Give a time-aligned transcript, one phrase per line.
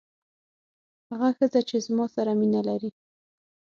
[1.09, 2.89] هغه ښځه چې زما سره مینه لري.